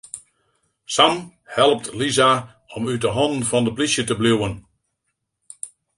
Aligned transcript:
Sam 0.87 1.31
helpt 1.55 1.89
Lisa 1.99 2.31
om 2.75 2.83
út 2.93 3.03
'e 3.05 3.11
hannen 3.17 3.47
fan 3.49 3.65
de 3.65 3.71
polysje 3.75 4.03
te 4.05 4.15
bliuwen. 4.19 4.55